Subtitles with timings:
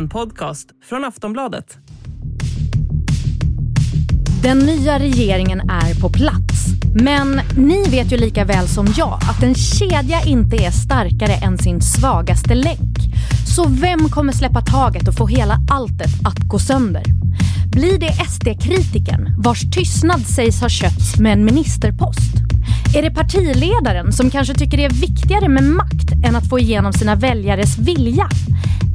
[0.00, 1.78] En podcast från Aftonbladet.
[4.42, 6.66] Den nya regeringen är på plats.
[6.94, 11.58] Men ni vet ju lika väl som jag att en kedja inte är starkare än
[11.58, 12.96] sin svagaste länk.
[13.56, 17.04] Så vem kommer släppa taget och få hela alltet att gå sönder?
[17.72, 22.36] Blir det SD-kritiken vars tystnad sägs ha köpts med en ministerpost?
[22.96, 26.92] Är det partiledaren som kanske tycker det är viktigare med makt än att få igenom
[26.92, 28.28] sina väljares vilja?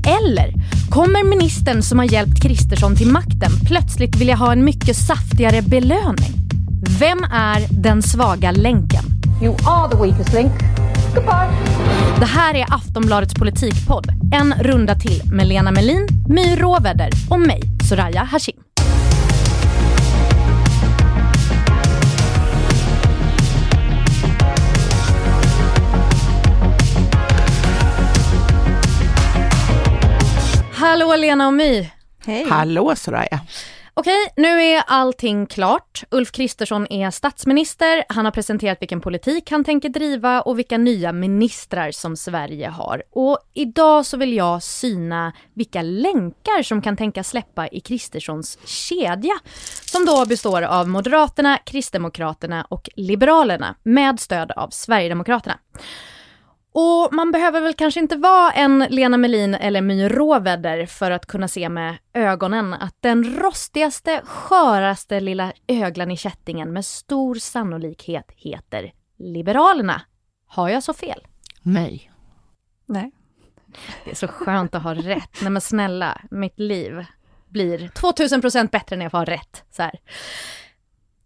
[0.05, 0.53] Eller
[0.89, 6.33] kommer ministern som har hjälpt Kristersson till makten plötsligt vilja ha en mycket saftigare belöning?
[6.99, 9.03] Vem är den svaga länken?
[9.41, 10.53] You are the weakest link.
[11.15, 11.49] Goodbye.
[12.19, 14.07] Det här är Aftonbladets politikpodd.
[14.33, 18.64] En runda till med Lena Melin, My Råväder och mig, Soraya Hashim.
[30.85, 31.89] Hallå Lena och My.
[32.25, 32.49] Hej.
[32.49, 33.39] Hallå Soraya.
[33.93, 36.03] Okej, nu är allting klart.
[36.11, 38.03] Ulf Kristersson är statsminister.
[38.09, 43.03] Han har presenterat vilken politik han tänker driva och vilka nya ministrar som Sverige har.
[43.11, 49.39] Och idag så vill jag syna vilka länkar som kan tänkas släppa i Kristerssons kedja.
[49.85, 55.57] Som då består av Moderaterna, Kristdemokraterna och Liberalerna med stöd av Sverigedemokraterna.
[56.77, 61.25] Och man behöver väl kanske inte vara en Lena Melin eller My Råväder för att
[61.25, 68.31] kunna se med ögonen att den rostigaste, sköraste lilla öglan i kättingen med stor sannolikhet
[68.35, 70.01] heter Liberalerna.
[70.47, 71.27] Har jag så fel?
[71.61, 72.11] Nej.
[72.85, 73.11] Nej.
[74.05, 75.41] Det är så skönt att ha rätt.
[75.41, 77.05] Nej men snälla, mitt liv
[77.49, 79.63] blir 2000 procent bättre när jag får ha rätt.
[79.71, 79.99] Så här.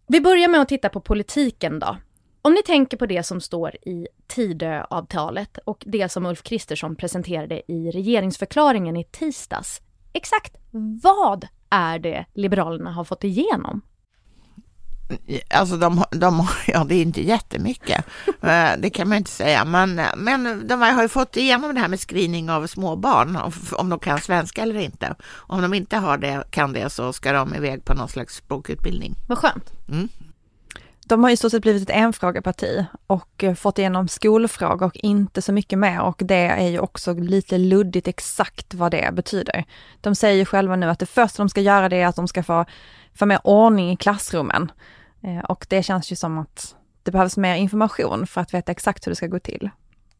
[0.08, 1.96] Vi börjar med att titta på politiken då.
[2.42, 7.72] Om ni tänker på det som står i Tidöavtalet och det som Ulf Kristersson presenterade
[7.72, 9.80] i regeringsförklaringen i tisdags.
[10.12, 10.56] Exakt
[11.02, 13.82] vad är det Liberalerna har fått igenom?
[15.50, 18.04] Alltså de, de ja det är inte jättemycket,
[18.42, 21.88] Eh, det kan man inte säga, men, men de har ju fått igenom det här
[21.88, 23.38] med screening av småbarn,
[23.72, 25.14] om de kan svenska eller inte.
[25.32, 29.14] Om de inte har det, kan det så ska de iväg på någon slags språkutbildning.
[29.28, 29.72] Vad skönt.
[29.88, 30.08] Mm.
[31.10, 35.42] De har ju stort sett blivit ett enfrågeparti och eh, fått igenom skolfrågor och inte
[35.42, 39.64] så mycket mer och det är ju också lite luddigt exakt vad det betyder.
[40.00, 42.28] De säger ju själva nu att det första de ska göra det är att de
[42.28, 42.64] ska få,
[43.14, 44.72] få mer ordning i klassrummen.
[45.22, 49.06] Eh, Och det känns ju som att det behövs mer information för att veta exakt
[49.06, 49.70] hur det ska gå till.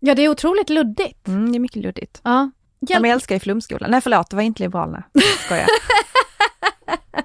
[0.01, 1.29] Ja, det är otroligt luddigt.
[1.29, 2.21] Mm, det är mycket luddigt.
[2.25, 2.51] Ja.
[2.89, 3.03] Hjälp.
[3.03, 3.91] De älskar ju flumskolan.
[3.91, 5.03] Nej förlåt, det var inte Liberalerna.
[5.45, 5.67] Skojar.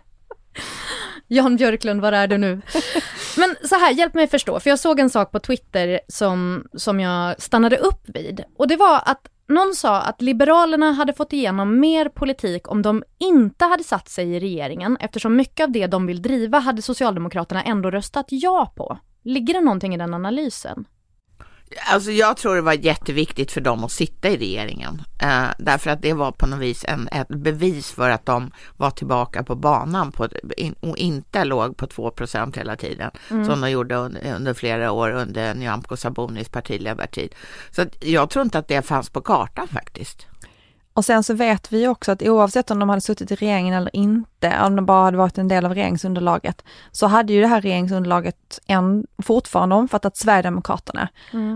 [1.28, 2.62] Jan Björklund, var är du nu?
[3.38, 7.00] Men så här, hjälp mig förstå, för jag såg en sak på Twitter som, som
[7.00, 8.44] jag stannade upp vid.
[8.58, 13.03] Och det var att någon sa att Liberalerna hade fått igenom mer politik om de
[13.18, 17.63] inte hade satt sig i regeringen, eftersom mycket av det de vill driva hade Socialdemokraterna
[17.63, 18.97] ändå röstat ja på.
[19.24, 20.86] Ligger det någonting i den analysen?
[21.87, 26.01] Alltså jag tror det var jätteviktigt för dem att sitta i regeringen, eh, därför att
[26.01, 30.11] det var på något vis en, ett bevis för att de var tillbaka på banan
[30.11, 34.91] på, in, och inte låg på 2% hela tiden, som de gjorde under, under flera
[34.91, 37.35] år under Nyamko Sabunis partiledartid.
[37.71, 40.27] Så jag tror inte att det fanns på kartan faktiskt.
[40.95, 43.95] Och sen så vet vi också att oavsett om de hade suttit i regeringen eller
[43.95, 47.61] inte, om de bara hade varit en del av regeringsunderlaget, så hade ju det här
[47.61, 51.07] regeringsunderlaget en, fortfarande omfattat Sverigedemokraterna.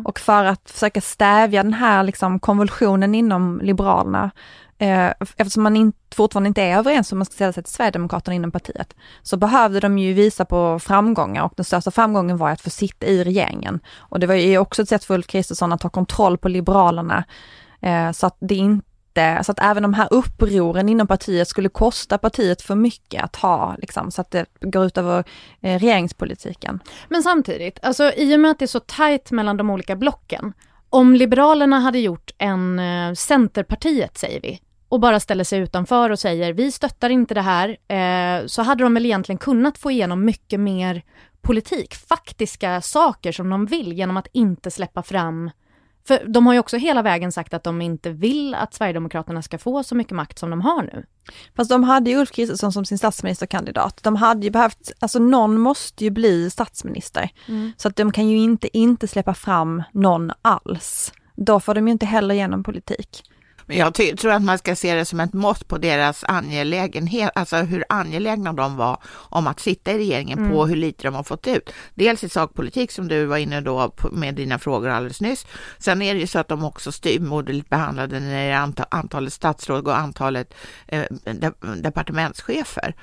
[0.05, 4.31] Och för att försöka stävja den här liksom konvulsionen inom Liberalerna,
[4.77, 5.07] eh,
[5.37, 8.51] eftersom man in, fortfarande inte är överens om man ska ställa sig till Sverigedemokraterna inom
[8.51, 12.69] partiet, så behövde de ju visa på framgångar och den största framgången var att få
[12.69, 13.79] sitta i regeringen.
[13.97, 17.23] Och det var ju också ett sätt för Ulf Kristersson att ta kontroll på Liberalerna,
[17.81, 18.88] eh, så att det inte
[19.43, 23.75] så att även de här upproren inom partiet skulle kosta partiet för mycket att ha,
[23.77, 25.23] liksom, så att det går ut över
[25.61, 26.79] eh, regeringspolitiken.
[27.09, 30.53] Men samtidigt, alltså i och med att det är så tajt mellan de olika blocken,
[30.89, 36.19] om Liberalerna hade gjort en eh, Centerpartiet, säger vi, och bara ställer sig utanför och
[36.19, 40.25] säger vi stöttar inte det här, eh, så hade de väl egentligen kunnat få igenom
[40.25, 41.03] mycket mer
[41.41, 45.51] politik, faktiska saker som de vill genom att inte släppa fram
[46.07, 49.57] för de har ju också hela vägen sagt att de inte vill att Sverigedemokraterna ska
[49.57, 51.05] få så mycket makt som de har nu.
[51.55, 53.99] Fast de hade ju Ulf Kristersson som sin statsministerkandidat.
[54.03, 57.29] De hade ju behövt, alltså någon måste ju bli statsminister.
[57.77, 61.13] Så att de kan ju inte inte släppa fram någon alls.
[61.35, 63.23] Då får de ju inte heller igenom politik.
[63.69, 67.55] Men jag tror att man ska se det som ett mått på deras angelägenhet, alltså
[67.55, 71.47] hur angelägna de var om att sitta i regeringen på hur lite de har fått
[71.47, 71.73] ut.
[71.95, 75.45] Dels i sakpolitik som du var inne då med dina frågor alldeles nyss.
[75.77, 79.97] Sen är det ju så att de också styvmoderligt behandlade när det antalet statsråd och
[79.97, 80.53] antalet
[80.87, 82.95] eh, de- departementschefer.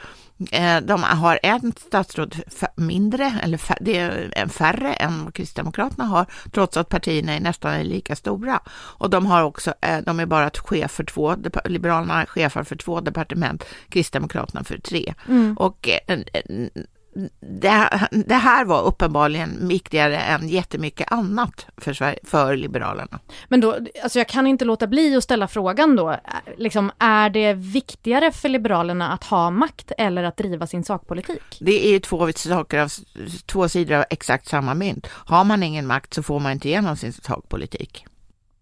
[0.51, 2.37] Eh, De har en statsråd
[2.77, 7.83] mindre, eller det är en färre än vad Kristdemokraterna har, trots att partierna är nästan
[7.83, 8.61] lika stora.
[8.69, 12.77] Och de har också, eh, de är bara chef för två, Liberalerna är chefer för
[12.77, 15.15] två departement, Kristdemokraterna för tre.
[15.57, 16.67] Och eh, eh,
[17.41, 23.19] det, det här var uppenbarligen viktigare än jättemycket annat för, Sverige, för Liberalerna.
[23.49, 26.17] Men då, alltså jag kan inte låta bli att ställa frågan då,
[26.57, 31.59] liksom, är det viktigare för Liberalerna att ha makt eller att driva sin sakpolitik?
[31.61, 32.93] Det är två, saker av,
[33.47, 35.07] två sidor av exakt samma mynt.
[35.11, 38.07] Har man ingen makt så får man inte igenom sin sakpolitik.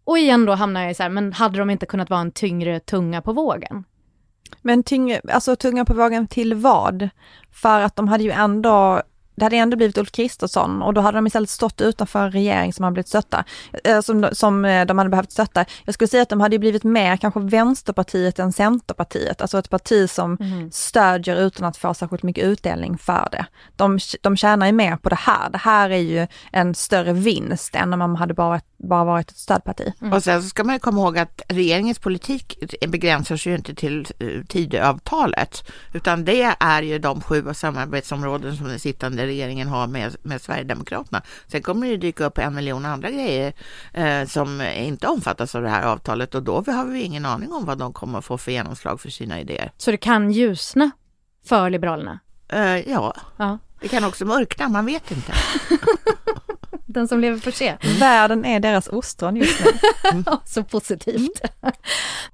[0.04, 2.32] Och igen då hamnar jag i så här, men hade de inte kunnat vara en
[2.32, 3.84] tyngre tunga på vågen?
[4.62, 7.08] Men tyng, alltså tunga på vågen till vad?
[7.52, 9.02] För att de hade ju ändå,
[9.34, 12.72] det hade ändå blivit Ulf Kristersson och då hade de istället stått utanför en regering
[12.72, 13.44] som hade blivit stötta,
[13.84, 15.64] eh, som, som eh, de hade behövt stötta.
[15.84, 20.10] Jag skulle säga att de hade blivit mer kanske Vänsterpartiet än Centerpartiet, alltså ett parti
[20.10, 20.38] som
[20.72, 23.46] stödjer utan att få särskilt mycket utdelning för det.
[23.76, 25.50] De, de tjänar ju mer på det här.
[25.50, 29.36] Det här är ju en större vinst än om man hade bara, bara varit ett
[29.36, 29.92] stödparti.
[30.12, 32.58] Och sen så ska man ju komma ihåg att regeringens politik
[32.88, 38.68] begränsar sig ju inte till uh, Tidöavtalet, utan det är ju de sju samarbetsområden som
[38.68, 41.22] den sittande regeringen har med, med Sverigedemokraterna.
[41.46, 43.52] Sen kommer det ju dyka upp en miljon andra grejer
[43.92, 47.64] eh, som inte omfattas av det här avtalet och då har vi ingen aning om
[47.64, 49.72] vad de kommer att få för genomslag för sina idéer.
[49.76, 50.90] Så det kan ljusna
[51.46, 52.18] för Liberalerna?
[52.48, 53.58] Eh, ja, Ja.
[53.84, 55.32] Det kan också mörkna, man vet inte.
[56.86, 57.76] Den som lever får se.
[57.98, 60.24] Världen är deras ostron just nu.
[60.44, 61.40] Så positivt.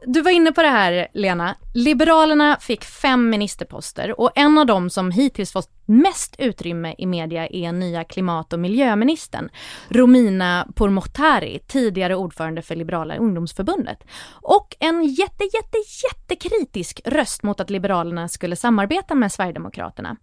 [0.07, 1.55] Du var inne på det här, Lena.
[1.75, 7.47] Liberalerna fick fem ministerposter och en av dem som hittills fått mest utrymme i media
[7.47, 9.49] är nya klimat och miljöministern,
[9.89, 14.05] Romina Pourmokhtari, tidigare ordförande för Liberala ungdomsförbundet.
[14.31, 20.17] Och en jätte, jätte, jättekritisk röst mot att Liberalerna skulle samarbeta med Sverigedemokraterna.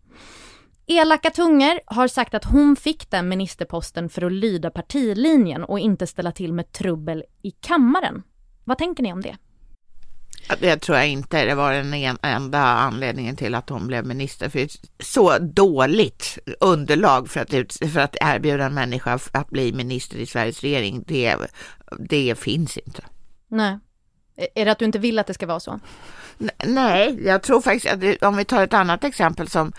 [0.88, 6.08] Elaka tungor har sagt att hon fick den ministerposten för att lyda partilinjen och inte
[6.08, 8.24] ställa till med trubbel i kammaren.
[8.64, 9.38] Vad tänker ni om det?
[10.60, 11.46] Det tror jag inte.
[11.46, 14.50] Det var den en- enda anledningen till att hon blev minister.
[14.50, 14.68] För
[15.04, 17.52] så dåligt underlag för att,
[17.94, 21.36] för att erbjuda en människa att bli minister i Sveriges regering, det,
[22.00, 23.04] det finns inte.
[23.48, 23.80] Nej.
[24.56, 25.80] Är det att du inte vill att det ska vara så?
[26.66, 29.74] Nej, jag tror faktiskt att om vi tar ett annat exempel som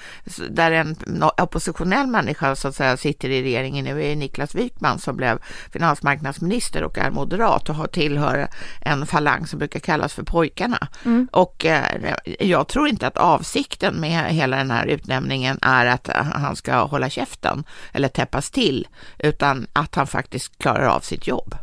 [0.50, 0.96] där en
[1.42, 5.38] oppositionell människa så att säga sitter i regeringen nu är Niklas Wykman som blev
[5.72, 8.48] finansmarknadsminister och är moderat och har tillhör
[8.80, 10.88] en falang som brukar kallas för pojkarna.
[11.30, 16.14] Och eh, jag tror inte att avsikten med hela den här utnämningen är att eh,
[16.14, 18.86] han ska hålla käften eller täppas till,
[19.18, 21.54] utan att han faktiskt klarar av sitt jobb.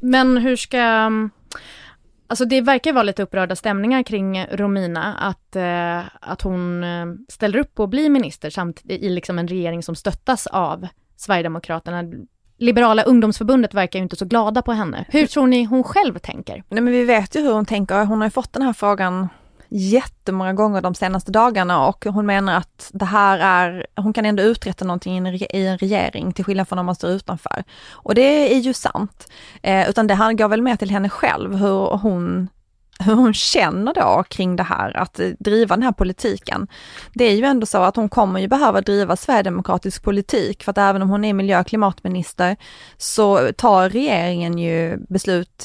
[0.00, 1.10] Men hur ska...
[2.30, 7.58] Alltså det verkar vara lite upprörda stämningar kring Romina, att, eh, att hon eh, ställer
[7.58, 12.04] upp på att bli minister samt i liksom en regering som stöttas av Sverigedemokraterna.
[12.58, 15.04] Liberala ungdomsförbundet verkar ju inte så glada på henne.
[15.08, 16.64] Hur tror ni hon själv tänker?
[16.68, 18.04] Nej men vi vet ju hur hon tänker.
[18.04, 19.28] Hon har ju fått den här frågan
[19.70, 24.42] jättemånga gånger de senaste dagarna och hon menar att det här är, hon kan ändå
[24.42, 27.64] uträtta någonting i en, regering till skillnad från om man står utanför.
[27.90, 29.28] Och det är ju sant.
[29.62, 32.48] Eh, utan det här går väl mer till henne själv hur hon
[33.04, 36.68] hur hon känner då kring det här, att driva den här politiken.
[37.14, 40.78] Det är ju ändå så att hon kommer ju behöva driva sverigedemokratisk politik, för att
[40.78, 42.56] även om hon är miljö och klimatminister
[42.96, 45.64] så tar regeringen ju beslut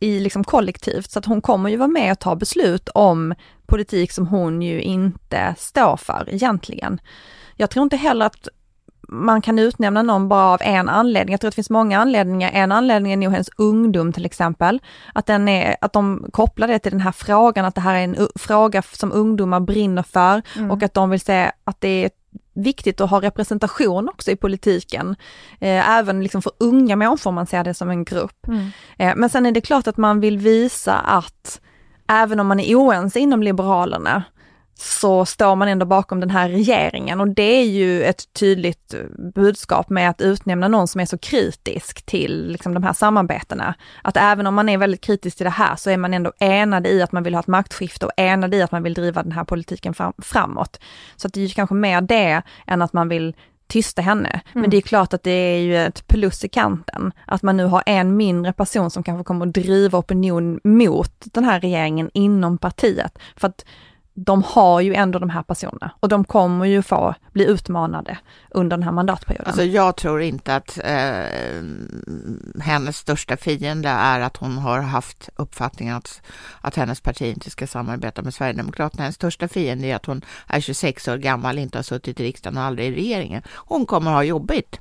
[0.00, 3.34] i liksom kollektivt, så att hon kommer ju vara med och ta beslut om
[3.66, 7.00] politik som hon ju inte står för egentligen.
[7.56, 8.48] Jag tror inte heller att
[9.08, 11.32] man kan utnämna någon bara av en anledning.
[11.32, 12.50] Jag tror att det finns många anledningar.
[12.52, 14.80] En anledning är nog hennes ungdom till exempel.
[15.14, 18.04] Att, den är, att de kopplar det till den här frågan, att det här är
[18.04, 22.10] en fråga som ungdomar brinner för och att de vill se att det är
[22.58, 25.16] viktigt att ha representation också i politiken.
[25.60, 28.46] Eh, även liksom för unga människor, man ser det som en grupp.
[28.98, 31.60] Eh, men sen är det klart att man vill visa att
[32.08, 34.22] även om man är oense inom Liberalerna
[34.80, 38.94] så står man ändå bakom den här regeringen och det är ju ett tydligt
[39.34, 43.74] budskap med att utnämna någon som är så kritisk till liksom, de här samarbetena.
[44.02, 46.88] Att även om man är väldigt kritisk till det här så är man ändå enade
[46.88, 49.32] i att man vill ha ett maktskifte och enade i att man vill driva den
[49.32, 50.80] här politiken fram, framåt.
[51.16, 53.34] Så att det är ju kanske mer det än att man vill
[53.68, 54.40] tysta henne.
[54.52, 57.64] Men det är klart att det är ju ett plus i kanten, att man nu
[57.64, 62.58] har en mindre person som kanske kommer att driva opinion mot den här regeringen inom
[62.58, 63.18] partiet.
[63.36, 63.64] För att
[64.24, 68.18] de har ju ändå de här personerna och de kommer ju få bli utmanade
[68.50, 69.46] under den här mandatperioden.
[69.46, 71.62] Alltså jag tror inte att eh,
[72.60, 76.22] hennes största fiende är att hon har haft uppfattningen att,
[76.60, 79.02] att hennes parti inte ska samarbeta med Sverigedemokraterna.
[79.02, 82.56] Hennes största fiende är att hon är 26 år gammal, inte har suttit i riksdagen
[82.56, 83.42] och aldrig i regeringen.
[83.48, 84.80] Hon kommer ha jobbigt.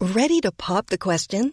[0.00, 1.52] Ready to pop the question?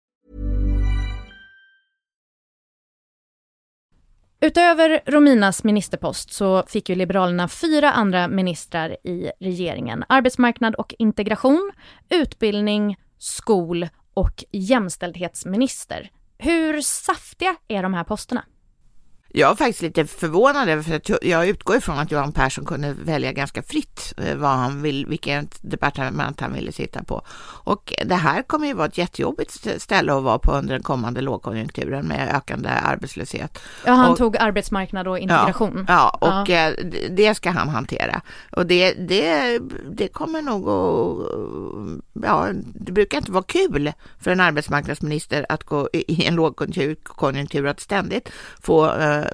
[4.43, 10.03] Utöver Rominas ministerpost så fick ju Liberalerna fyra andra ministrar i regeringen.
[10.09, 11.71] Arbetsmarknad och integration,
[12.09, 16.09] utbildning, skol och jämställdhetsminister.
[16.37, 18.43] Hur saftiga är de här posterna?
[19.33, 22.93] Jag är faktiskt lite förvånad över, för att jag utgår ifrån att Johan Persson kunde
[22.93, 27.21] välja ganska fritt eh, vad han vill, vilket departement han ville sitta på.
[27.63, 31.21] Och det här kommer ju vara ett jättejobbigt ställe att vara på under den kommande
[31.21, 33.59] lågkonjunkturen med ökande arbetslöshet.
[33.85, 35.85] Ja, han och, tog arbetsmarknad och integration.
[35.87, 36.71] Ja, ja och ja.
[37.09, 38.21] det ska han hantera.
[38.51, 39.59] Och det, det,
[39.91, 41.27] det kommer nog att,
[42.23, 47.79] ja, det brukar inte vara kul för en arbetsmarknadsminister att gå i en lågkonjunktur att
[47.79, 48.29] ständigt
[48.61, 48.85] få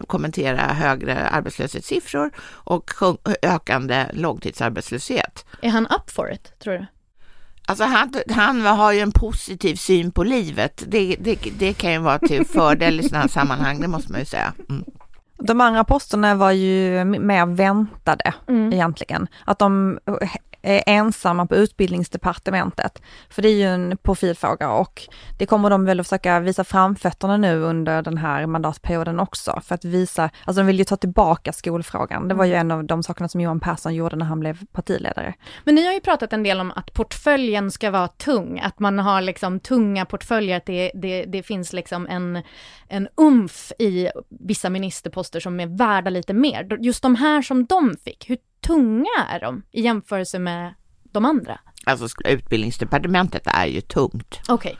[0.08, 2.91] kommentera högre arbetslöshetssiffror och
[3.41, 5.46] ökande långtidsarbetslöshet.
[5.62, 6.86] Är han up for it, tror du?
[7.70, 10.84] Alltså han, han har ju en positiv syn på livet.
[10.88, 14.20] Det, det, det kan ju vara till fördel i sådana här sammanhang, det måste man
[14.20, 14.53] ju säga.
[14.70, 14.84] Mm.
[15.39, 18.74] De andra posterna var ju mer väntade mm.
[18.74, 19.27] egentligen.
[19.46, 20.00] Att de
[20.62, 23.02] ensamma på utbildningsdepartementet.
[23.30, 25.02] För det är ju en profilfråga och
[25.38, 29.62] det kommer de väl att försöka visa framfötterna nu under den här mandatperioden också.
[29.64, 32.28] För att visa, alltså de vill ju ta tillbaka skolfrågan.
[32.28, 35.34] Det var ju en av de sakerna som Johan Persson gjorde när han blev partiledare.
[35.64, 39.00] Men ni har ju pratat en del om att portföljen ska vara tung, att man
[39.00, 42.44] har liksom tunga portföljer, att det, det, det finns liksom en,
[42.88, 46.78] en umf i vissa ministerposter som är värda lite mer.
[46.80, 50.74] Just de här som de fick, hur tunga är de i jämförelse med
[51.04, 51.60] de andra?
[51.86, 54.40] Alltså utbildningsdepartementet är ju tungt.
[54.50, 54.72] Okej.
[54.72, 54.76] Okay.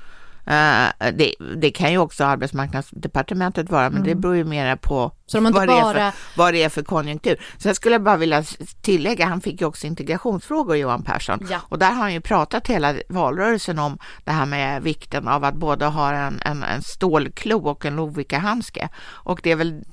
[0.50, 4.08] Uh, det, det, kan ju också arbetsmarknadsdepartementet vara, men mm.
[4.08, 5.66] det beror ju mera på de vad, bara...
[5.66, 7.42] det är för, vad det är för konjunktur.
[7.58, 8.44] Så jag skulle bara vilja
[8.82, 11.48] tillägga, han fick ju också integrationsfrågor, Johan Persson.
[11.50, 11.60] Ja.
[11.70, 15.56] Och där har han ju pratat hela valrörelsen om det här med vikten av att
[15.56, 18.89] både ha en, en, en stålklo och en Lovikkahandske.
[19.06, 19.84] Och det är väl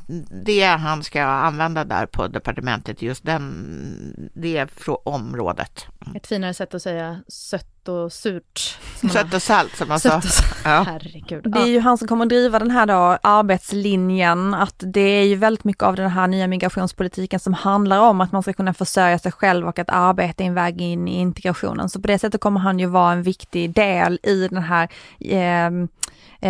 [0.44, 4.68] det han ska använda där på departementet, just den, det
[5.04, 5.87] området.
[6.14, 8.79] Ett finare sätt att säga sött och surt.
[9.12, 10.21] Sött och salt som man sa.
[10.64, 10.85] Ja.
[10.87, 11.53] Herregud.
[11.53, 15.37] Det är ju han som kommer driva den här då arbetslinjen, att det är ju
[15.37, 19.19] väldigt mycket av den här nya migrationspolitiken som handlar om att man ska kunna försörja
[19.19, 21.88] sig själv och att arbeta är en väg in i integrationen.
[21.88, 24.88] Så på det sättet kommer han ju vara en viktig del i den här
[25.21, 25.67] eh,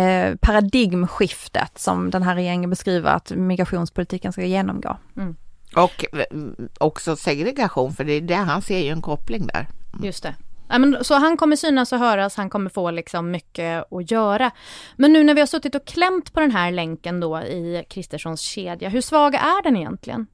[0.01, 4.97] eh, paradigmskiftet som den här regeringen beskriver att migrationspolitiken ska genomgå.
[5.17, 5.35] Mm.
[5.75, 6.37] Och eh,
[6.77, 9.67] också segregation, för det är det han ser ju en koppling där.
[9.93, 10.05] Mm.
[10.05, 10.35] Just det.
[10.67, 14.51] Men, så han kommer synas och höras, han kommer få liksom mycket att göra.
[14.95, 18.41] Men nu när vi har suttit och klämt på den här länken då i Kristerssons
[18.41, 20.27] kedja, hur svag är den egentligen?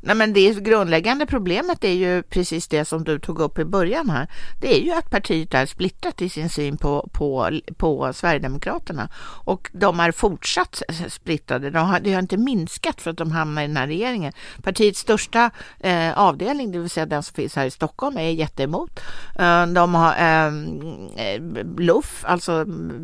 [0.00, 4.10] Nej, men det grundläggande problemet är ju precis det som du tog upp i början
[4.10, 4.28] här.
[4.60, 9.08] Det är ju att partiet är splittrat i sin syn på, på, på Sverigedemokraterna
[9.44, 11.70] och de är fortsatt splittrade.
[11.70, 14.32] De har, det har inte minskat för att de hamnar i den här regeringen.
[14.62, 15.50] Partiets största
[15.80, 19.00] eh, avdelning, det vill säga den som finns här i Stockholm, är jätteemot.
[19.38, 21.40] Eh, de har ehm, eh,
[21.78, 22.60] LUF, alltså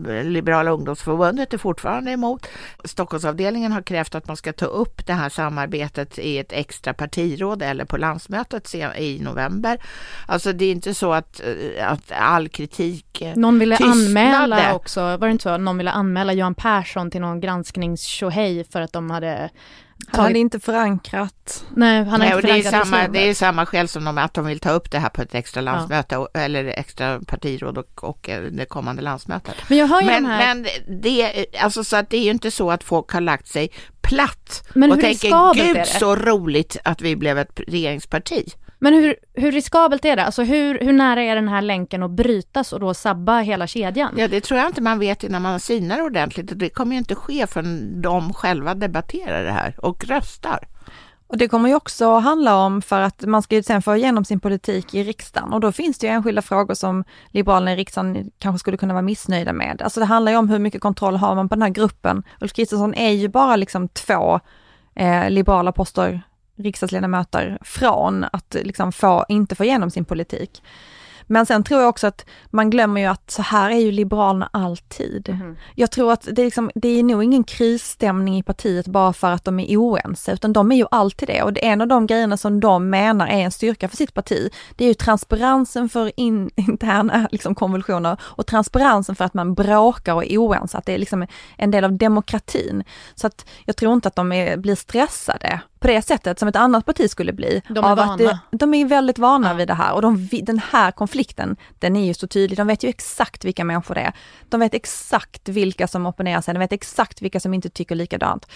[0.08, 2.46] eh, Liberala ungdomsförbundet, är fortfarande emot.
[2.84, 6.94] Stockholmsavdelningen har krävt att man ska ta upp det här samarbetet i ett ex extra
[6.94, 9.78] partiråd eller på landsmötet i november.
[10.26, 14.06] Alltså det är inte så att, eh, att all kritik eh, Någon ville tystnade.
[14.08, 15.56] anmäla också, var det inte så?
[15.56, 18.06] Någon ville anmäla Johan Persson till någon gransknings
[18.72, 19.50] för att de hade
[20.08, 21.64] Han hade inte förankrat.
[21.76, 24.04] Nej, han har Nej, inte och det, är förankrat samma, det är samma skäl som
[24.04, 27.20] de, att de vill ta upp det här på ett extra landsmöte och- eller extra
[27.20, 29.54] partiråd och, och eh, det kommande landsmötet.
[29.68, 30.54] Men jag hör ju Men, de här...
[30.54, 30.66] men
[31.00, 34.68] det, alltså så att det är ju inte så att folk har lagt sig platt
[34.74, 38.44] Men och tänker gud det?" så roligt att vi blev ett regeringsparti.
[38.82, 40.24] Men hur, hur riskabelt är det?
[40.24, 44.14] Alltså hur, hur nära är den här länken att brytas och då sabba hela kedjan?
[44.16, 46.50] Ja, det tror jag inte man vet innan man synar ordentligt.
[46.50, 50.68] och Det kommer ju inte ske förrän de själva debatterar det här och röstar.
[51.26, 54.24] Och det kommer ju också handla om för att man ska ju sen få igenom
[54.24, 58.30] sin politik i riksdagen och då finns det ju enskilda frågor som Liberalerna i riksdagen
[58.38, 59.82] kanske skulle kunna vara missnöjda med.
[59.82, 62.22] Alltså det handlar ju om hur mycket kontroll har man på den här gruppen.
[62.40, 64.40] Ulf Kristersson är ju bara liksom två
[64.94, 66.22] eh, liberala poster
[66.56, 70.62] riksdagsledamöter från att liksom få, inte få igenom sin politik.
[71.26, 74.48] Men sen tror jag också att man glömmer ju att så här är ju Liberalerna
[74.52, 75.38] alltid.
[75.74, 79.30] Jag tror att det är, liksom, det är nog ingen krisstämning i partiet bara för
[79.30, 81.42] att de är oense, utan de är ju alltid det.
[81.42, 84.14] Och det är en av de grejerna som de menar är en styrka för sitt
[84.14, 89.54] parti, det är ju transparensen för in, interna liksom, konvulsioner och transparensen för att man
[89.54, 91.26] bråkar och är oense, att det är liksom
[91.58, 92.84] en del av demokratin.
[93.14, 96.56] Så att jag tror inte att de är, blir stressade på det sättet som ett
[96.56, 97.62] annat parti skulle bli.
[97.68, 98.38] De är av att det, vana.
[98.50, 99.54] de är väldigt vana Ja.
[99.54, 102.56] vid det här och de, den här konflikten, den är ju så tydlig.
[102.56, 104.12] De vet ju exakt vilka människor det är.
[104.48, 108.46] De vet exakt vilka som opponerar sig, de vet exakt vilka som inte tycker likadant.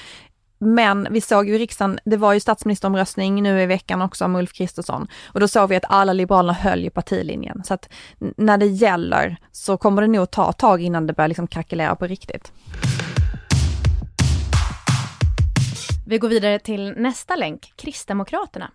[0.58, 4.36] Men vi såg ju i riksdagen, det var ju statsministeromröstning nu i veckan också om
[4.36, 5.08] Ulf Kristersson.
[5.26, 7.64] Och då såg vi att alla liberalerna höll ju partilinjen.
[7.64, 7.88] Så att
[8.36, 11.96] när det gäller så kommer det nog ta ett tag innan det börjar liksom krackelera
[11.96, 12.52] på riktigt.
[16.08, 18.70] Vi går vidare till nästa länk, Kristdemokraterna.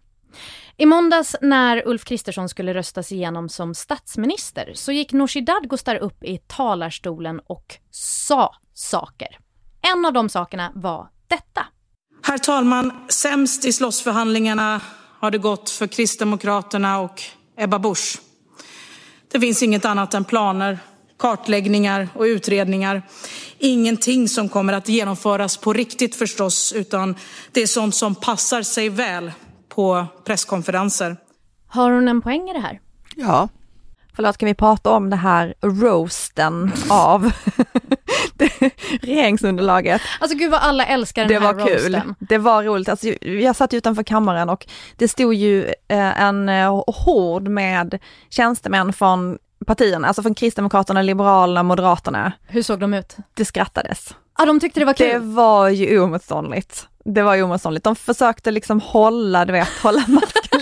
[0.78, 6.24] I måndags när Ulf Kristersson skulle röstas igenom som statsminister så gick Nooshi Dadgostar upp
[6.24, 9.38] i talarstolen och sa saker.
[9.94, 11.66] En av de sakerna var detta.
[12.24, 14.82] Herr talman, sämst i slåssförhandlingarna
[15.20, 17.22] har det gått för Kristdemokraterna och
[17.58, 18.20] Ebba Busch.
[19.32, 20.80] Det finns inget annat än planer,
[21.22, 23.02] kartläggningar och utredningar.
[23.58, 27.16] Ingenting som kommer att genomföras på riktigt förstås, utan
[27.52, 29.32] det är sånt som passar sig väl
[29.70, 31.18] på presskonferenser.
[31.68, 32.80] Har hon en poäng i det här?
[33.16, 33.48] Ja,
[34.16, 37.32] Förlåt, kan vi prata om det här roasten av
[38.34, 40.02] det- regeringsunderlaget?
[40.20, 41.94] Alltså gud vad alla älskar den Det här var kul.
[41.96, 42.16] roasten.
[42.20, 42.90] Det var roligt.
[42.90, 48.00] Alltså, jag satt utanför kammaren och det stod ju eh, en eh, hord med
[48.30, 52.32] tjänstemän från partierna, alltså från Kristdemokraterna, Liberalerna, Moderaterna.
[52.48, 53.16] Hur såg de ut?
[53.34, 54.16] Det skrattades.
[54.38, 55.22] Ja, de tyckte det var Det kul.
[55.22, 56.88] var ju oemotståndligt.
[57.06, 57.84] Det var ju oemotståndligt.
[57.84, 60.61] De försökte liksom hålla, du vet, hålla masken.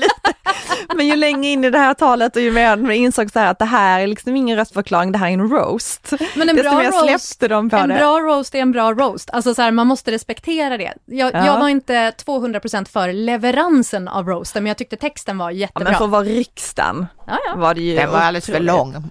[0.99, 3.51] Men ju längre in i det här talet och ju mer de insåg så här
[3.51, 6.13] att det här är liksom ingen röstförklaring, det här är en roast.
[6.35, 7.95] Men en Desto bra roast, släppte de på en det.
[7.95, 9.29] bra roast är en bra roast.
[9.29, 10.93] Alltså så här, man måste respektera det.
[11.05, 11.45] Jag, Ja.
[11.45, 15.83] jag var inte 200% för leveransen av roasten, men jag tyckte texten var Ja, jättebra.
[15.83, 17.55] men för att vara riksdagen ja, ja.
[17.55, 19.09] var det ju den var alldeles för lång.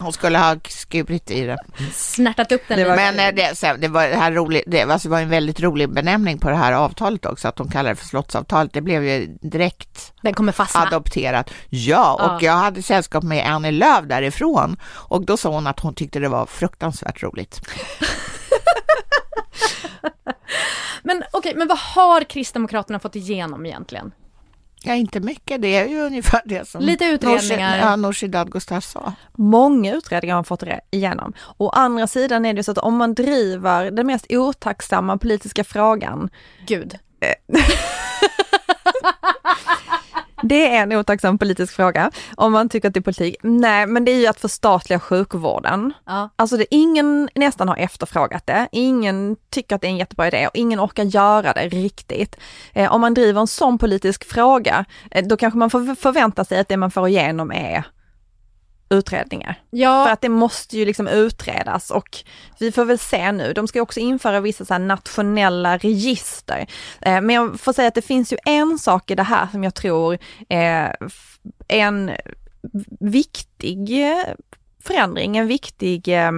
[0.00, 1.58] Hon skulle ha skurit i den.
[1.92, 2.96] Snärtat upp den Det.
[2.96, 5.60] Men eh, det, det, var det, här roligt, det, var- alltså, det var en väldigt
[5.60, 8.72] rolig benämning på det här avtalet också, att de kallar det för slottsavtalet.
[8.72, 10.80] Det blev ju direkt Den kommer fastna.
[10.82, 11.50] adopterat.
[11.68, 12.46] Ja, och Ja.
[12.46, 16.28] jag hade sällskap med Annie Lööf därifrån och då sa hon att hon tyckte det
[16.28, 17.60] var fruktansvärt roligt.
[21.02, 24.12] Men okej, men vad har Kristdemokraterna fått igenom egentligen?
[24.82, 25.62] Ja, inte mycket.
[25.62, 27.78] Det är ju ungefär det som Lite utredningar.
[27.78, 29.12] Ja, Nooshi Dadgostar sa.
[29.32, 31.32] Många utredningar har fått det igenom.
[31.56, 36.30] Å andra sidan är det så att om man driver den mest otacksamma politiska frågan,
[36.66, 36.98] Gud.
[40.42, 43.36] det är en otacksam politisk fråga, om man tycker att det är politik.
[43.42, 45.92] Nej, men det är ju att förstatliga sjukvården.
[46.06, 46.30] Ja.
[46.36, 50.46] Alltså det, ingen nästan har efterfrågat det, ingen tycker att det är en jättebra idé
[50.46, 52.36] och ingen orkar göra det riktigt.
[52.72, 56.58] Eh, om man driver en sån politisk fråga, eh, då kanske man får förvänta sig
[56.58, 57.84] att det man får igenom är
[58.90, 59.52] utredningar.
[59.70, 62.18] För Ja, att det måste ju liksom utredas och
[62.58, 66.66] vi får väl se nu, de ska också införa vissa så nationella register.
[67.00, 69.64] Eh, men jag får säga att det finns ju en sak i det här som
[69.64, 70.96] jag tror är
[71.68, 72.10] en
[73.00, 74.06] viktig
[74.84, 76.32] förändring, en viktig eh,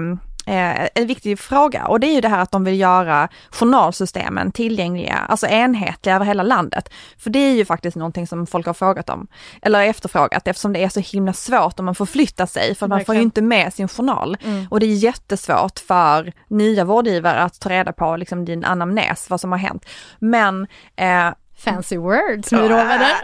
[0.46, 4.52] eh, en viktig fråga och det är ju det här att de vill göra journalsystemen
[4.52, 6.90] tillgängliga, alltså enhetliga över hela landet.
[7.18, 9.26] För det är ju faktiskt någonting som folk har frågat om,
[9.62, 12.90] eller efterfrågat eftersom det är så himla svårt om man får flytta sig för att
[12.90, 14.36] man får ju inte med sin journal.
[14.70, 19.40] Och det är jättesvårt för nya vårdgivare att ta reda på liksom din anamnes, vad
[19.40, 19.84] som har hänt.
[20.18, 21.28] Men eh,
[21.60, 23.14] fancy words, Myrover där.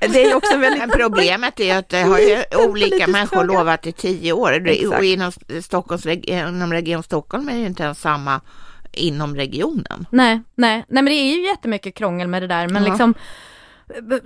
[0.00, 3.36] det, det är ju också väldigt Men problemet är att det har ju olika människor
[3.36, 3.58] fråga.
[3.58, 4.66] lovat i tio år.
[4.68, 4.98] Exakt.
[4.98, 8.40] Och inom, Stockholms, inom Region Stockholm är det ju inte ens samma
[8.92, 10.06] inom regionen.
[10.10, 12.88] Nej, nej, nej men det är ju jättemycket krångel med det där men Ja.
[12.88, 13.14] liksom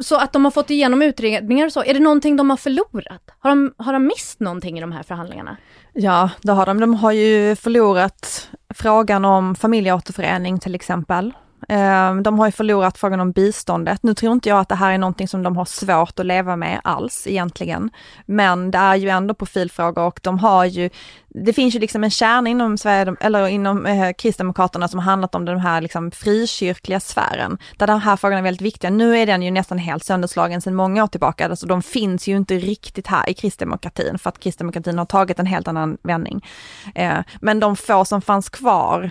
[0.01, 3.23] så att de har fått igenom utredningar och så, är det någonting de har förlorat?
[3.39, 5.57] Har de, har de mist någonting i de här förhandlingarna?
[5.93, 6.81] Ja, det har de.
[6.81, 11.33] De har ju förlorat frågan om familjeåterförening till exempel.
[11.69, 14.03] Ehm, de har ju förlorat frågan om biståndet.
[14.03, 16.57] Nu tror inte jag att det här är någonting som de har svårt att leva
[16.57, 17.91] med alls egentligen.
[18.27, 20.91] Men det är ju ändå profilfrågor och de har ju,
[21.29, 25.45] det finns ju liksom en kärna inom Sverige, eller inom eh, Kristdemokraterna som handlat om
[25.45, 28.91] den här liksom frikyrkliga sfären, där den här frågan är väldigt viktiga.
[28.91, 32.37] Nu är den ju nästan helt sönderslagen sedan många år tillbaka, alltså de finns ju
[32.37, 36.47] inte riktigt här i kristdemokratin för att kristdemokratin har tagit en helt annan vändning.
[36.95, 39.11] Eh, men de få som fanns kvar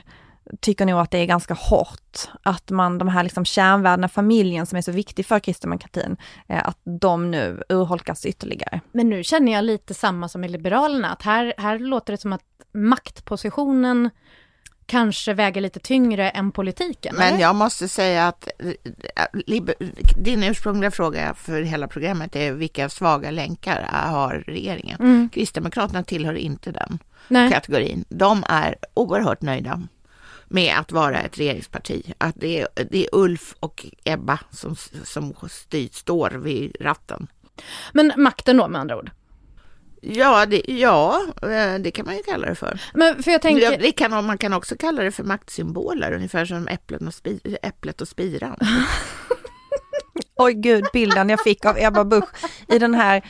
[0.60, 4.78] tycker nog att det är ganska hårt att man, de här liksom kärnvärdena, familjen som
[4.78, 8.82] är så viktig för kristdemokratin, eh, att de nu urholkas ytterligare.
[8.92, 12.34] Men nu känner jag lite samma som i Liberalerna, att här, här låter det som
[12.34, 14.10] att maktpositionen
[14.86, 17.16] kanske väger lite tyngre än politiken.
[17.16, 17.40] Men eller?
[17.40, 18.72] jag måste säga att eh,
[19.34, 19.76] liber-
[20.24, 25.00] din ursprungliga fråga för hela programmet är vilka svaga länkar har regeringen?
[25.00, 25.30] Mm.
[25.30, 27.52] Kristdemokraterna tillhör inte den Nej.
[27.52, 28.06] kategorin.
[28.10, 29.82] De är oerhört nöjda
[30.48, 32.14] med att vara ett regeringsparti.
[32.18, 37.28] Att det är, det är Ulf och Ebba som, som styr, står vid ratten.
[37.94, 39.12] Men makten då med andra ord.
[40.02, 42.82] Ja, det, ja, eh, det kan man ju kalla det för.
[42.94, 46.68] Men för jag tänker, det kan, man kan också kalla det för maktsymboler, ungefär som
[46.68, 48.58] äpplet och, spi, äpplet och spiran.
[50.36, 52.30] Oj gud, bilden jag fick av Ebba Busch
[52.68, 53.26] i den här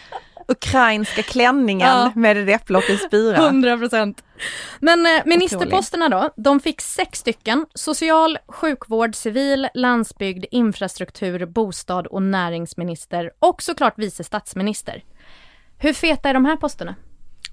[0.48, 2.12] ukrainska klänningen Ja.
[2.16, 3.38] med ett äpple och en spira.
[3.38, 4.24] 100 procent.
[4.80, 7.66] Men eh, ministerposterna då, de fick sex stycken.
[7.74, 15.04] Social, sjukvård, civil, landsbygd, infrastruktur, bostad och näringsminister och såklart vice statsminister.
[15.78, 16.96] Hur feta är de här posterna?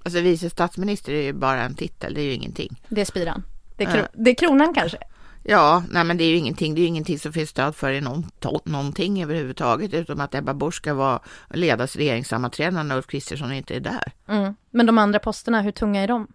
[0.05, 2.81] Alltså vice statsminister är ju bara en titel, det är ju ingenting.
[2.89, 3.43] Det är spiran.
[3.77, 4.97] Det är, kro- det är kronan kanske?
[5.43, 7.91] Ja, nej men det är ju ingenting, det är ju ingenting som finns stöd för
[7.91, 8.31] i någon,
[8.63, 13.79] någonting överhuvudtaget, utom att Ebba Busch ska vara, ledas regeringssammanträdena när Ulf Kristersson inte är
[13.79, 14.11] där.
[14.27, 14.55] Mm.
[14.71, 16.27] Men de andra posterna, hur tunga är de?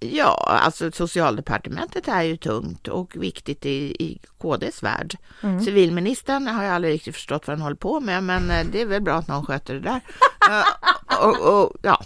[0.00, 5.16] Ja, alltså socialdepartementet är ju tungt och viktigt i, i KDs värld.
[5.64, 8.86] Civilministern har jag aldrig riktigt förstått vad han håller på med, men eh, det är
[8.86, 10.00] väl bra att någon sköter det där.
[10.50, 12.04] Eh, och, och, ja,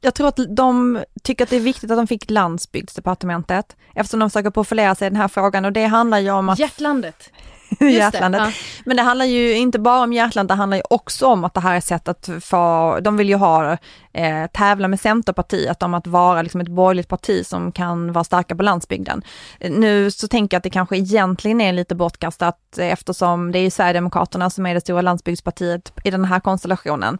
[0.00, 4.30] Jag tror att de tycker att det är viktigt att de fick landsbygdsdepartementet eftersom de
[4.30, 7.30] försöker profilera sig i den här frågan och det handlar ju om att Hjärtlandet.
[7.78, 8.40] det, hjärtlandet.
[8.40, 8.52] ja.
[8.84, 11.60] Men det handlar ju inte bara om hjärtlandet, det handlar ju också om att det
[11.60, 13.76] här är sätt att få, de vill ju ha,
[14.12, 18.56] eh, tävla med Centerpartiet om att vara liksom ett borgerligt parti som kan vara starka
[18.56, 19.22] på landsbygden.
[19.60, 23.70] Nu så tänker jag att det kanske egentligen är lite bortkastat eftersom det är ju
[23.70, 27.18] Sverigedemokraterna som är det stora landsbygdspartiet i den här konstellationen.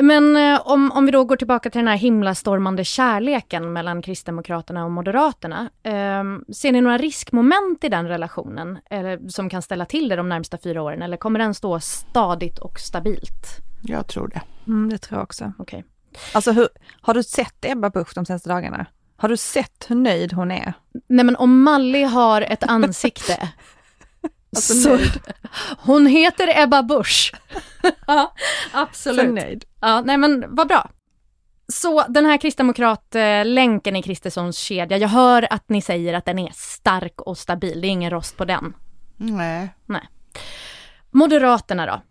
[0.00, 4.84] Men eh, om, om vi då går tillbaka till den här himlastormande kärleken mellan Kristdemokraterna
[4.84, 5.70] och Moderaterna.
[5.82, 10.28] Eh, ser ni några riskmoment i den relationen eller, som kan ställa till det de
[10.28, 11.02] närmsta fyra åren?
[11.02, 13.62] Eller kommer den stå stadigt och stabilt?
[13.82, 14.40] jag tror det.
[14.66, 15.52] Mm, det tror jag också.
[15.58, 15.84] Okej.
[16.34, 16.68] Alltså hur,
[17.00, 18.86] har du sett Ebba Busch de senaste dagarna?
[19.16, 20.72] Har du sett hur nöjd hon är?
[21.08, 23.48] Nej men om Malli har ett ansikte.
[24.56, 25.20] Alltså så, nöjd.
[25.78, 27.32] hon heter Ebba Busch.
[28.06, 28.34] ja,
[28.72, 29.34] Så absolut.
[29.34, 29.64] nöjd.
[29.80, 30.90] Ja, nej men vad bra.
[31.68, 36.52] Så den här kristdemokratlänken i Kristerssons kedja, jag hör att ni säger att den är
[36.54, 38.74] stark och stabil, det är ingen rost på den.
[39.16, 39.68] Nej.
[39.86, 40.08] Nej.
[41.10, 42.02] Moderaterna då?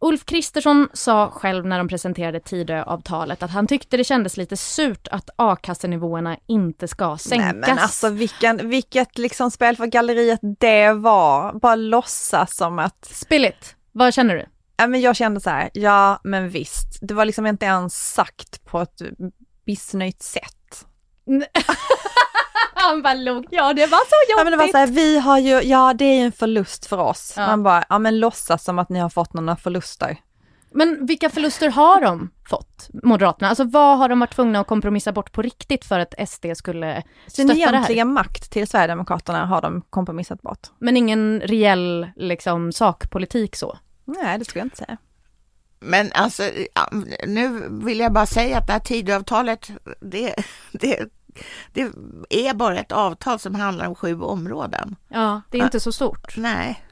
[0.00, 5.08] Ulf Kristersson sa själv när de presenterade Tidöavtalet att han tyckte det kändes lite surt
[5.10, 7.44] att a-kassenivåerna inte ska sänkas.
[7.44, 11.52] Nej men alltså vilken, vilket liksom spel för galleriet det var.
[11.52, 13.76] Bara låtsas som att, Spill it.
[13.92, 14.46] Vad känner du?
[14.78, 18.64] ja men jag kände så här, ja men visst, det var liksom inte ens sagt
[18.64, 19.02] på ett
[19.64, 20.86] missnöjt sätt.
[22.88, 23.46] Han bara log.
[23.50, 24.44] Ja, det var så Ja jobbigt.
[24.44, 26.98] men det var så här, vi har ju, ja det är ju en förlust för
[26.98, 27.34] oss.
[27.36, 27.46] Ja.
[27.46, 30.16] Man bara, ja men låtsas som att ni har fått några förluster.
[30.70, 33.48] Men vilka förluster har de fått, Moderaterna?
[33.48, 37.02] Alltså vad har de varit tvungna att kompromissa bort på riktigt för att SD skulle
[37.26, 37.72] Sin stötta det här?
[37.74, 40.66] egentliga makt till Sverigedemokraterna har de kompromissat bort.
[40.78, 43.78] Men ingen reell liksom, sakpolitik så?
[44.04, 44.96] Nej det skulle jag inte säga.
[45.80, 46.42] Men alltså,
[46.74, 46.88] ja,
[47.26, 49.68] nu vill jag bara säga att det här Tidöavtalet,
[50.00, 50.34] det,
[50.72, 51.08] det,
[51.72, 51.82] det
[52.28, 54.96] är bara ett avtal som handlar om sju områden.
[55.08, 56.36] Ja, det är inte så stort.
[56.36, 56.84] Nej.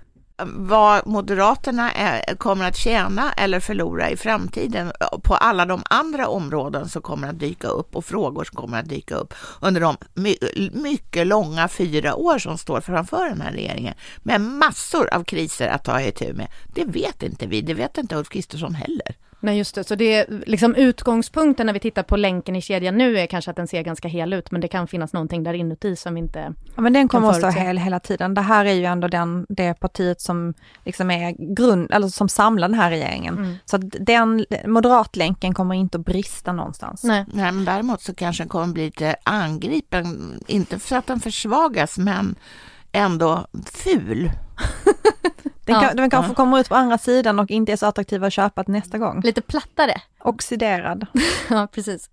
[0.44, 6.88] Vad Moderaterna är, kommer att tjäna eller förlora i framtiden på alla de andra områden
[6.88, 10.36] som kommer att dyka upp och frågor som kommer att dyka upp under de my
[10.72, 15.84] mycket långa fyra år som står framför den här regeringen med massor av kriser att
[15.84, 16.48] ta itu med.
[16.74, 19.16] Det vet inte vi, det vet inte Ulf Kristersson heller.
[19.40, 22.98] Nej just det, så det är liksom utgångspunkten när vi tittar på länken i kedjan
[22.98, 25.54] nu är kanske att den ser ganska hel ut, men det kan finnas någonting där
[25.54, 28.34] inuti som inte Ja men den kommer att stå hel hela tiden.
[28.34, 32.68] Det här är ju ändå den, det partiet som liksom är grund, eller som samlar
[32.68, 33.38] den här regeringen.
[33.38, 33.54] Mm.
[33.64, 37.04] Så att den moderatlänken kommer inte att brista någonstans.
[37.04, 37.24] Nej.
[37.32, 41.98] Nej, men däremot så kanske den kommer bli lite angripen, inte för att den försvagas,
[41.98, 42.34] men
[42.92, 44.30] ändå ful.
[45.66, 45.80] Den, Ja.
[45.80, 48.64] kan, den kanske kommer ut på andra sidan och inte är så attraktiv att köpa
[48.64, 49.20] till nästa gång.
[49.24, 49.92] Lite plattare.
[50.20, 51.06] Oxiderad.
[51.50, 52.10] Ja, precis.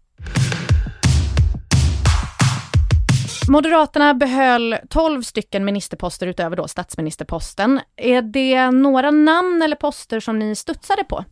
[3.50, 7.80] Moderaterna behöll 12 stycken ministerposter utöver då statsministerposten.
[7.96, 11.26] Är det några namn eller poster som ni studsade på?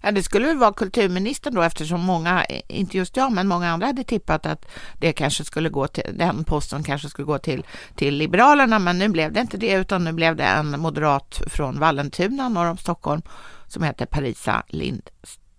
[0.00, 3.86] Ja, det skulle väl vara kulturministern då eftersom många, inte just jag, men många andra
[3.86, 4.66] hade tippat att
[4.98, 9.08] det kanske skulle gå till, den posten kanske skulle gå till, till Liberalerna, men nu
[9.08, 13.22] blev det inte det, utan nu blev det en moderat från Vallentuna norr om Stockholm
[13.66, 15.10] som heter Parisa Lind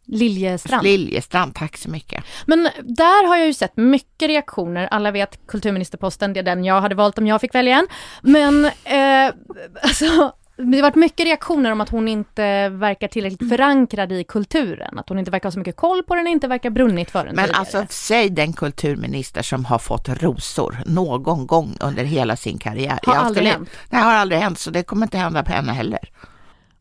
[0.05, 0.83] Liljestrand.
[0.83, 1.55] Liljestrand.
[1.55, 2.23] Tack så mycket.
[2.45, 4.87] Men där har jag ju sett mycket reaktioner.
[4.91, 7.87] Alla vet kulturministerposten, det är den jag hade valt om jag fick välja en.
[8.21, 9.33] Men eh,
[9.81, 14.99] alltså, det har varit mycket reaktioner om att hon inte verkar tillräckligt förankrad i kulturen.
[14.99, 17.35] Att hon inte verkar ha så mycket koll på den, inte verkar brunnit för den
[17.35, 17.59] Men tidigare.
[17.59, 22.99] alltså, säg den kulturminister som har fått rosor någon gång under hela sin karriär.
[23.03, 23.69] Har Jag aldrig skulle- hänt.
[23.89, 25.99] Nej, har aldrig hänt, så det kommer inte hända på henne heller.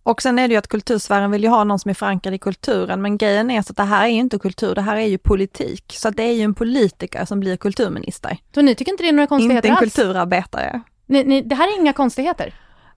[0.02, 2.38] Och sen är det ju att kultursfären vill ju ha någon som är förankrad i
[2.38, 5.06] kulturen, men grejen är så att det här är ju inte kultur, det här är
[5.06, 5.84] ju politik.
[5.96, 9.08] Så att det är ju en politiker som blir kulturminister, Så ni tycker inte det
[9.08, 9.94] är några inte konstigheter en alls?
[9.94, 10.80] kulturarbetare.
[11.06, 12.54] Ni, ni, det här är inga konstigheter?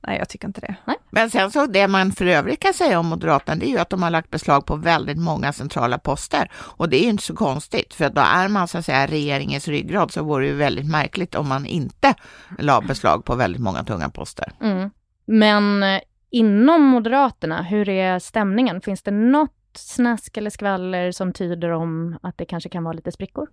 [0.08, 0.76] Nej, jag tycker inte det.
[1.10, 3.90] Men sen så det man för övrigt kan säga om Moderaterna, det är ju att
[3.90, 6.52] de har lagt beslag på väldigt många centrala poster.
[6.56, 9.68] Och det är ju inte så konstigt, för då är man så att säga regeringens
[9.68, 12.14] ryggrad, så vore det ju väldigt märkligt om man inte
[12.60, 14.52] la beslag på väldigt många tunga poster.
[14.62, 14.90] Mm.
[15.26, 18.82] Men eh, inom Moderaterna, hur är stämningen?
[18.82, 23.12] Finns det något snask eller skvaller som tyder om att det kanske kan vara lite
[23.12, 23.48] sprickor?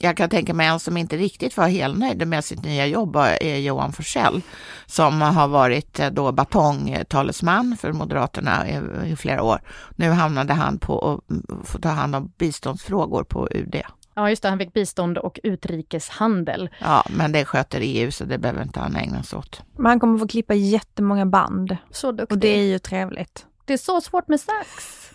[0.00, 3.56] Jag kan tänka mig en som inte riktigt var helnöjd med sitt nya jobb är
[3.56, 4.42] Johan Forssell
[4.86, 8.80] som har varit eh, då batongtalesman för Moderaterna i,
[9.12, 9.60] i flera år.
[9.96, 13.82] Nu hamnade han på att få ta hand om biståndsfrågor på UD.
[14.14, 16.70] Ja, just det, han fick bistånd och utrikeshandel.
[16.80, 19.62] Ja, men det sköter EU så det behöver inte han ägna sig åt.
[19.76, 22.32] Men han kommer få klippa jättemånga band Så duktig.
[22.36, 23.46] och det är ju trevligt.
[23.64, 25.07] Det är så svårt med sax.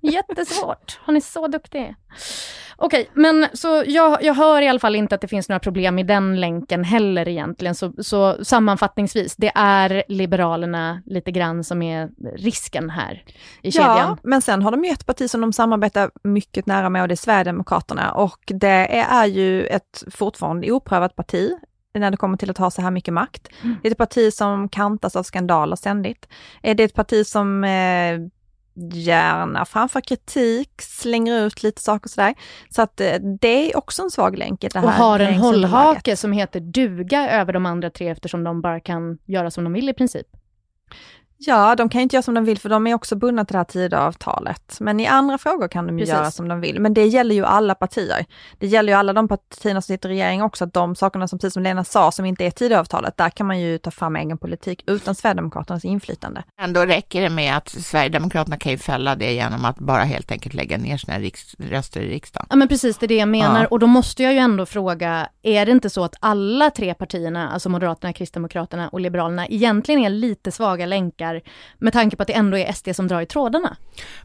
[0.00, 1.00] Jättesvårt.
[1.02, 1.94] Han är så duktig.
[2.76, 5.98] Okej, men så jag, jag hör i alla fall inte att det finns några problem
[5.98, 7.74] i den länken heller egentligen.
[7.74, 13.22] Så, så sammanfattningsvis, det är Liberalerna lite grann som är risken här
[13.62, 13.98] i kedjan.
[13.98, 17.08] Ja, men sen har de ju ett parti som de samarbetar mycket nära med och
[17.08, 21.52] det är Sverigedemokraterna och det är, är ju ett fortfarande oprövat parti
[21.98, 23.48] när det kommer till att ha så här mycket makt.
[23.62, 23.76] Mm.
[23.82, 26.28] Det är ett parti som kantas av skandaler ständigt.
[26.62, 28.18] Är det ett parti som eh,
[28.92, 32.34] gärna framför kritik, slänger ut lite saker och sådär.
[32.68, 35.34] Så att eh, det är också en svag länk i det här Och har en
[35.34, 39.72] hållhake som heter duga över de andra tre eftersom de bara kan göra som de
[39.72, 40.26] vill i princip.
[41.46, 43.52] Ja, de kan ju inte göra som de vill för de är också bundna till
[43.52, 44.76] det här Tidöavtalet.
[44.80, 46.14] Men i andra frågor kan de ju Precis.
[46.14, 46.80] göra som de vill.
[46.80, 48.26] Men det gäller ju alla partier.
[48.58, 51.38] Det gäller ju alla de partierna som sitter i regering också, att de sakerna som,
[51.38, 54.38] precis som Lena sa, som inte är Tidöavtalet, där kan man ju ta fram egen
[54.38, 56.42] politik utan Sverigedemokraternas inflytande.
[56.60, 60.30] Men då räcker det med att Sverigedemokraterna kan ju fälla det genom att bara helt
[60.32, 62.46] enkelt lägga ner sina riks- röster i riksdagen.
[62.50, 63.60] Ja men precis, det är det jag menar.
[63.60, 63.66] Ja.
[63.66, 67.50] Och då måste jag ju ändå fråga, är det inte så att alla tre partierna,
[67.50, 71.33] alltså Moderaterna, Kristdemokraterna och Liberalerna, egentligen är lite svaga länkar
[71.78, 73.76] med tanke på att det ändå är SD som drar i trådarna?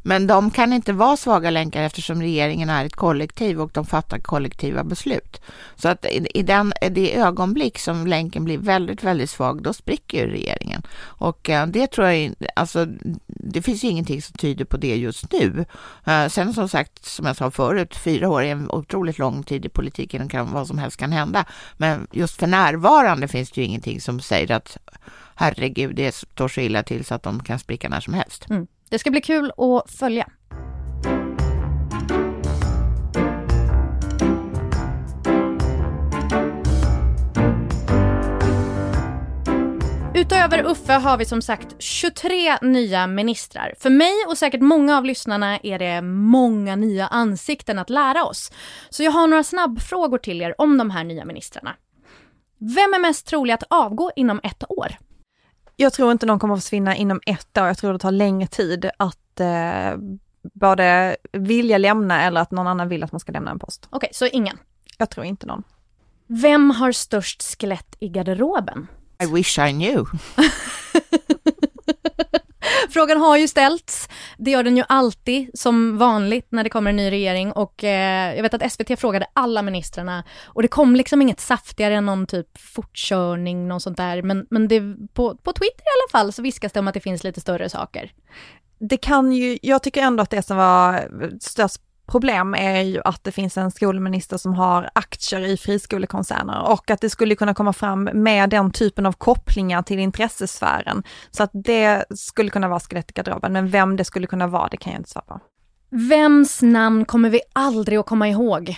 [0.04, 4.20] Men de kan inte vara svaga länkar eftersom regeringen är ett kollektiv och de fattar
[4.20, 5.42] kollektiva beslut.
[5.76, 10.32] Så att i, den, det ögonblick som länken blir väldigt, väldigt svag, då spricker ju
[10.32, 10.82] regeringen.
[11.02, 12.88] Och eh, det tror jag, alltså
[13.28, 15.66] det finns ju ingenting som tyder på det just nu.
[16.06, 19.66] Eh, sen som sagt, som jag sa förut, fyra år är en otroligt lång tid
[19.66, 21.46] i politiken och kan, vad som helst kan hända.
[21.78, 24.78] Men just för närvarande finns det ju ingenting som säger att
[25.40, 28.50] herregud, det står så illa till så att de kan spricka när som helst.
[28.50, 28.68] Mm.
[28.90, 30.28] Det ska bli kul att följa.
[40.16, 43.74] Utöver Uffe har vi som sagt 23 nya ministrar.
[43.80, 48.52] För mig och säkert många av lyssnarna är det många nya ansikten att lära oss.
[48.90, 51.76] Så jag har några snabbfrågor till er om de här nya ministrarna.
[52.58, 55.09] Vem är mest trolig att avgå inom ett år?
[55.82, 58.48] Jag tror inte någon kommer att försvinna inom ett år, jag tror det tar längre
[58.48, 59.98] tid att eh,
[60.54, 63.88] både vilja lämna eller att någon annan vill att man ska lämna en post.
[63.90, 64.58] Okej, så ingen.
[64.98, 65.64] Jag tror inte någon.
[66.28, 68.88] Vem har störst skelett i garderoben?
[69.24, 70.06] I wish I knew.
[72.90, 74.10] Frågan har ju ställts.
[74.38, 78.36] Det gör den ju alltid som vanligt när det kommer en ny regering och eh,
[78.36, 82.28] jag vet att SVT frågade alla ministrarna och det kom liksom inget saftigare än någon
[82.28, 84.22] typ fortkörning, någon sånt där.
[84.22, 84.82] Men, men det,
[85.14, 87.70] på, på Twitter i alla fall så viskas det om att det finns lite större
[87.70, 88.12] saker.
[88.80, 91.08] Det kan ju, jag tycker ändå att det som var
[91.42, 96.92] störst problem är ju att det finns en skolminister som har aktier i friskolekoncerner och
[96.92, 101.04] att det skulle kunna komma fram med den typen av kopplingar till intressesfären.
[101.32, 104.68] Så att det skulle kunna vara skelett i garderoben, men vem det skulle kunna vara,
[104.68, 105.40] det kan jag inte svara på.
[105.90, 108.76] Vems namn kommer vi aldrig att komma ihåg?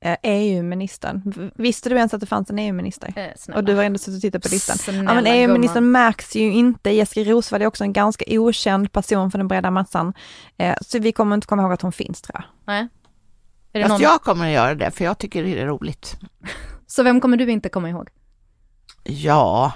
[0.00, 1.50] Eh, EU-ministern.
[1.54, 3.12] Visste du ens att det fanns en EU-minister?
[3.16, 4.78] Eh, och du har ändå suttit och tittat på listan.
[4.78, 6.90] Snälla ja men EU-ministern märks ju inte.
[6.90, 10.14] Jessica Rosvall är också en ganska okänd person för den breda massan.
[10.58, 12.44] Eh, så vi kommer inte komma ihåg att hon finns tror jag.
[12.74, 12.88] Nej.
[13.72, 14.00] Är det Fast någon?
[14.00, 16.16] jag kommer att göra det, för jag tycker det är roligt.
[16.86, 18.08] Så vem kommer du inte komma ihåg?
[19.04, 19.72] Ja,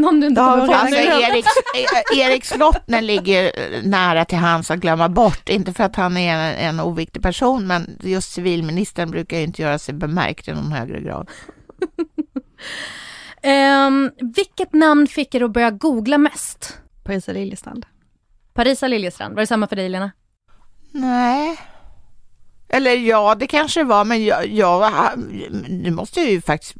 [0.00, 1.48] Någon du inte kommer alltså Eriks,
[2.12, 5.48] eh, Erik Slottner ligger eh, nära till hans att glömma bort.
[5.48, 9.62] Inte för att han är en, en oviktig person, men just civilministern brukar ju inte
[9.62, 11.30] göra sig bemärkt i någon högre grad.
[13.42, 16.78] Ehm, vilket namn fick er att börja googla mest?
[17.04, 17.86] Parisa Liljestrand.
[18.54, 20.10] Parisa Liljestrand, var det samma för dig Lena?
[20.92, 21.58] Nej.
[22.68, 24.92] Eller ja, det kanske var, men jag, jag,
[25.84, 26.74] det måste jag ju faktiskt,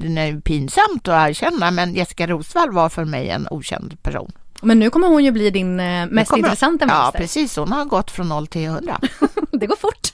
[0.00, 4.32] det är ju pinsamt att erkänna, men Jessica Rosvall var för mig en okänd person.
[4.62, 7.18] Men nu kommer hon ju bli din eh, mest intressanta Ja, minister.
[7.18, 7.56] precis.
[7.56, 9.00] Hon har gått från 0 till 100.
[9.52, 10.07] det går fort.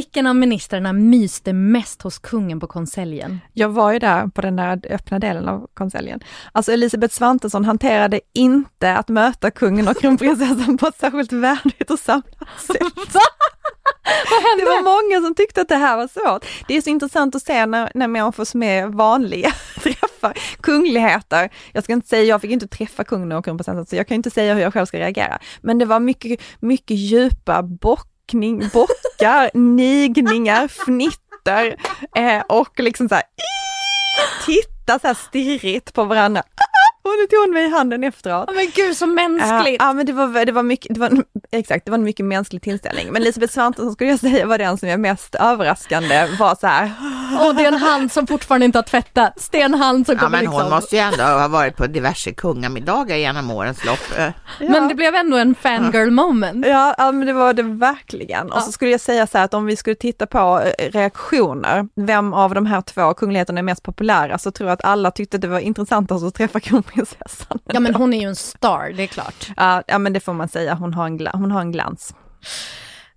[0.00, 3.40] Vilken av ministrarna myste mest hos kungen på konseljen?
[3.52, 6.20] Jag var ju där på den där öppna delen av konseljen.
[6.52, 11.98] Alltså Elisabeth Svantesson hanterade inte att möta kungen och kronprinsessan på ett särskilt värdigt och
[11.98, 12.78] samlat sätt.
[14.58, 16.46] Det var många som tyckte att det här var svårt.
[16.68, 21.50] Det är så intressant att se när, när människor som är vanliga träffar kungligheter.
[21.72, 24.30] Jag ska inte säga, jag fick inte träffa kungen och kronprinsessan så jag kan inte
[24.30, 25.38] säga hur jag själv ska reagera.
[25.60, 27.62] Men det var mycket, mycket djupa
[28.30, 31.76] bockning, bockar, nigningar, fnitter
[32.16, 33.24] eh, och liksom så här,
[34.46, 36.42] titta så här stirrigt på varandra.
[37.02, 38.44] Och nu tog hon mig i handen efteråt.
[38.48, 39.76] Ja, men gud så mänskligt.
[39.80, 42.04] Ja, ja, men det var, det var mycket, det var, en- exakt, det var en
[42.04, 43.06] mycket mänsklig tillställning.
[43.12, 46.92] Men Elisabeth Svantesson skulle jag säga var den som är mest överraskande, var så här,
[47.46, 49.48] Och det är en hand som fortfarande inte har tvättats.
[49.48, 50.60] Det är en hand som Ja, kommer men liksom...
[50.62, 54.18] hon måste ju ändå ha varit på diverse kungamiddagar genom årens lopp.
[54.18, 54.28] Eh,
[54.60, 56.66] Men det blev ändå en fangirl moment.
[56.66, 58.52] ja, ja men det var det verkligen.
[58.52, 61.88] Och så skulle jag säga så här att om vi skulle titta på eh, reaktioner,
[61.96, 65.38] vem av de här två kungligheterna är mest populära, så tror jag att alla tyckte
[65.38, 66.60] det var intressantast att träffa
[66.90, 67.58] kronprinsessan.
[67.64, 69.48] Ja men hon är ju en star, det är klart.
[69.56, 72.14] Ja, ja men det får man säga, hon har en, hon har en glans.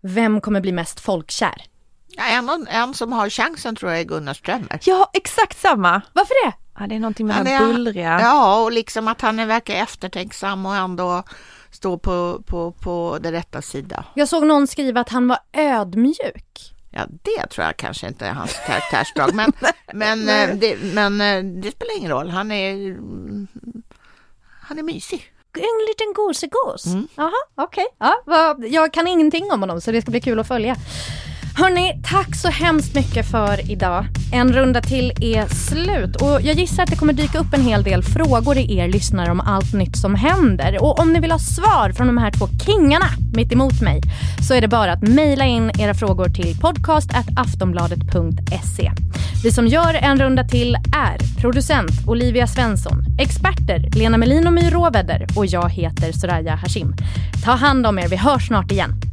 [0.04, 1.64] Vem kommer bli mest folkkär?
[2.08, 4.80] Ja, en, en som har chansen tror jag är Gunnar Strömmer.
[4.84, 6.02] Ja, exakt samma.
[6.14, 6.54] Varför det?
[6.80, 8.20] Ja, det är någonting med Han här bullriga.
[8.22, 11.24] Ja, och liksom att han är- verkar eftertänksam och ändå
[11.72, 14.06] står på, på, på det rätta sida.
[14.14, 16.74] Jag såg någon skriva att han var ödmjuk.
[16.95, 19.53] Ja, det tror jag kanske inte är hans karaktärsdrag, men,
[19.93, 22.29] men, eh, det, men eh, det spelar ingen roll.
[22.29, 23.47] Han är, mm,
[24.62, 25.29] han är mysig.
[25.58, 26.86] En liten gosegås.
[27.15, 27.86] Jaha, okej.
[27.97, 30.75] Ja, vad- jag kan ingenting om honom så det ska bli kul att följa.
[31.56, 34.06] Hörni, tack så hemskt mycket för idag.
[34.32, 37.84] En runda till är slut och jag gissar att det kommer dyka upp en hel
[37.84, 40.84] del frågor i er lyssnare om allt nytt som händer.
[40.84, 44.02] Och om ni vill ha svar från de här två kingarna mitt emot mig
[44.48, 48.92] så är det bara att mejla in era frågor till podcast.aftonbladet.se.
[49.44, 54.70] Vi som gör en runda till är producent Olivia Svensson, experter Lena Melin och My
[54.70, 56.96] Råväder och jag heter Soraya Hashim.
[57.46, 59.12] Ta hand om er, vi hörs snart igen.